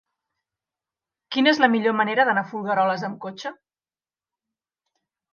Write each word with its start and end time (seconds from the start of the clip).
Quina 1.35 1.51
és 1.55 1.59
la 1.63 1.67
millor 1.73 1.93
manera 1.99 2.25
d'anar 2.29 2.43
a 2.45 2.49
Folgueroles 2.53 3.03
amb 3.09 3.19
cotxe? 3.27 3.51